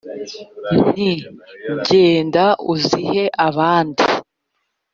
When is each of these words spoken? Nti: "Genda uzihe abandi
Nti: 0.83 1.09
"Genda 1.87 2.45
uzihe 2.73 3.23
abandi 3.47 4.03